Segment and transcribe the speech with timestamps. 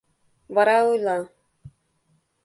[0.55, 1.17] Вара ойла: